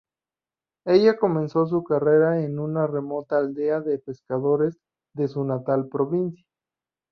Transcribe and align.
Ella 0.87 1.15
comenzó 1.15 1.67
su 1.67 1.83
carrera 1.83 2.41
en 2.41 2.57
una 2.57 2.87
remota 2.87 3.37
aldea 3.37 3.81
de 3.81 3.99
pescadores 3.99 4.79
de 5.13 5.27
su 5.27 5.43
natal 5.45 5.89
provincia. 5.89 6.43